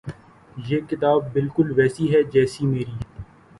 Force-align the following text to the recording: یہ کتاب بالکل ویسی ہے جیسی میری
یہ 0.67 0.79
کتاب 0.89 1.31
بالکل 1.33 1.71
ویسی 1.75 2.11
ہے 2.13 2.23
جیسی 2.33 2.65
میری 2.65 2.97